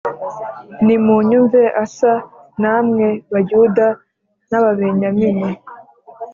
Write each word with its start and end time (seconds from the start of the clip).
Nimunyumve 0.85 1.61
Asa 1.83 2.13
namwe 2.61 3.05
Bayuda 3.31 3.87
n 4.49 4.51
Ababenyamini 4.59 5.49